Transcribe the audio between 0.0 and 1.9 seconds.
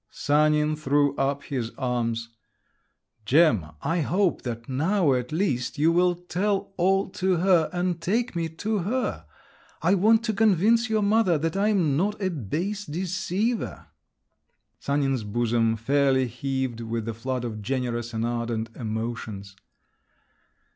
Sanin threw up his